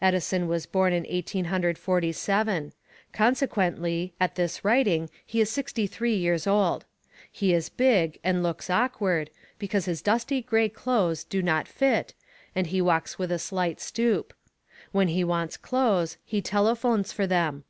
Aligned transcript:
Edison 0.00 0.46
was 0.46 0.64
born 0.64 0.92
in 0.92 1.04
Eighteen 1.08 1.46
Hundred 1.46 1.76
Forty 1.76 2.12
seven. 2.12 2.72
Consequently, 3.12 4.14
at 4.20 4.36
this 4.36 4.64
writing 4.64 5.10
he 5.26 5.40
is 5.40 5.50
sixty 5.50 5.88
three 5.88 6.14
years 6.14 6.46
old. 6.46 6.84
He 7.32 7.52
is 7.52 7.68
big 7.68 8.20
and 8.22 8.44
looks 8.44 8.70
awkward, 8.70 9.28
because 9.58 9.86
his 9.86 10.02
dusty 10.02 10.40
gray 10.40 10.68
clothes 10.68 11.24
do 11.24 11.42
not 11.42 11.66
fit, 11.66 12.14
and 12.54 12.68
he 12.68 12.80
walks 12.80 13.18
with 13.18 13.32
a 13.32 13.40
slight 13.40 13.80
stoop. 13.80 14.32
When 14.92 15.08
he 15.08 15.24
wants 15.24 15.56
clothes 15.56 16.16
he 16.24 16.40
telephones 16.40 17.10
for 17.10 17.26
them. 17.26 17.64